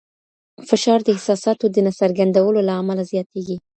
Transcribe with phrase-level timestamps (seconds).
[0.69, 3.57] فشار د احساساتو د نه څرګندولو له امله زیاتېږي.